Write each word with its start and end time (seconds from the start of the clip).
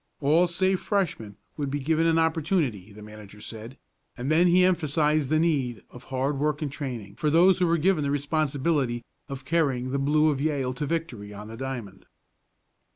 All 0.19 0.47
save 0.47 0.79
Freshmen 0.79 1.35
would 1.57 1.69
be 1.69 1.77
given 1.79 2.07
an 2.07 2.17
opportunity, 2.17 2.91
the 2.91 3.03
manager 3.03 3.39
said, 3.39 3.77
and 4.17 4.31
then 4.31 4.47
he 4.47 4.65
emphasized 4.65 5.29
the 5.29 5.37
need 5.37 5.83
of 5.91 6.05
hard 6.05 6.39
work 6.39 6.63
and 6.63 6.71
training 6.71 7.17
for 7.17 7.29
those 7.29 7.59
who 7.59 7.67
were 7.67 7.77
given 7.77 8.03
the 8.03 8.09
responsibility 8.09 9.03
of 9.29 9.45
carrying 9.45 9.91
the 9.91 9.99
blue 9.99 10.29
of 10.31 10.41
Yale 10.41 10.73
to 10.73 10.87
victory 10.87 11.35
on 11.35 11.49
the 11.49 11.55
diamond. 11.55 12.07